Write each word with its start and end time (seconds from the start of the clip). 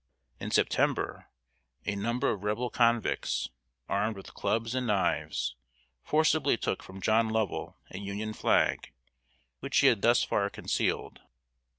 In 0.39 0.49
September, 0.49 1.27
a 1.85 1.95
number 1.95 2.31
of 2.31 2.43
Rebel 2.43 2.71
convicts, 2.71 3.49
armed 3.87 4.15
with 4.17 4.33
clubs 4.33 4.73
and 4.73 4.87
knives, 4.87 5.55
forcibly 6.03 6.57
took 6.57 6.81
from 6.81 7.01
John 7.01 7.29
Lovell 7.29 7.77
a 7.91 7.99
Union 7.99 8.33
flag, 8.33 8.93
which 9.59 9.77
he 9.77 9.85
had 9.85 10.01
thus 10.01 10.23
far 10.23 10.49
concealed. 10.49 11.21